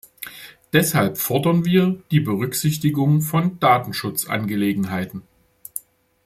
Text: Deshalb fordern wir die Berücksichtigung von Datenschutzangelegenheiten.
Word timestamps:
Deshalb 0.73 1.19
fordern 1.19 1.63
wir 1.63 2.01
die 2.09 2.21
Berücksichtigung 2.21 3.21
von 3.21 3.59
Datenschutzangelegenheiten. 3.59 5.21